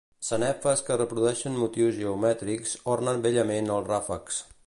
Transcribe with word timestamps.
Sanefes 0.27 0.79
que 0.87 0.95
reprodueixen 1.01 1.59
motius 1.65 1.99
geomètriques 1.99 2.75
ornen 2.97 3.23
bellament 3.27 3.73
els 3.77 3.89
ràfecs. 3.93 4.43